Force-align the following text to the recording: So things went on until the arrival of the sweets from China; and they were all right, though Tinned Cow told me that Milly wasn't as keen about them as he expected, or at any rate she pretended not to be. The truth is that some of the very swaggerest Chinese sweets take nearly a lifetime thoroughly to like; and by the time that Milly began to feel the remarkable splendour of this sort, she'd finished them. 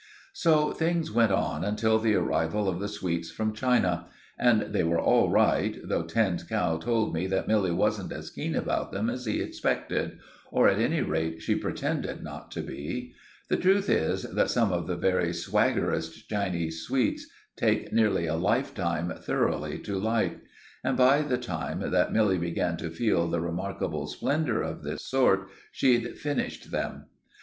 So 0.33 0.71
things 0.71 1.11
went 1.11 1.31
on 1.31 1.63
until 1.63 1.99
the 1.99 2.15
arrival 2.15 2.67
of 2.67 2.79
the 2.79 2.87
sweets 2.87 3.29
from 3.29 3.53
China; 3.53 4.07
and 4.35 4.61
they 4.73 4.83
were 4.83 4.99
all 4.99 5.29
right, 5.29 5.77
though 5.83 6.01
Tinned 6.01 6.49
Cow 6.49 6.77
told 6.77 7.13
me 7.13 7.27
that 7.27 7.47
Milly 7.47 7.69
wasn't 7.71 8.11
as 8.11 8.31
keen 8.31 8.55
about 8.55 8.91
them 8.91 9.11
as 9.11 9.25
he 9.25 9.39
expected, 9.43 10.17
or 10.49 10.67
at 10.67 10.79
any 10.79 11.01
rate 11.03 11.43
she 11.43 11.53
pretended 11.53 12.23
not 12.23 12.49
to 12.49 12.63
be. 12.63 13.13
The 13.47 13.57
truth 13.57 13.91
is 13.91 14.23
that 14.23 14.49
some 14.49 14.71
of 14.71 14.87
the 14.87 14.95
very 14.97 15.33
swaggerest 15.33 16.27
Chinese 16.27 16.81
sweets 16.81 17.27
take 17.55 17.93
nearly 17.93 18.25
a 18.25 18.33
lifetime 18.33 19.13
thoroughly 19.19 19.77
to 19.83 19.99
like; 19.99 20.39
and 20.83 20.97
by 20.97 21.21
the 21.21 21.37
time 21.37 21.91
that 21.91 22.11
Milly 22.11 22.39
began 22.39 22.75
to 22.77 22.89
feel 22.89 23.27
the 23.27 23.39
remarkable 23.39 24.07
splendour 24.07 24.63
of 24.63 24.81
this 24.81 25.05
sort, 25.05 25.49
she'd 25.71 26.17
finished 26.17 26.71
them. 26.71 27.05